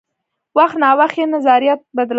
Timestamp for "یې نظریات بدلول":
1.19-2.09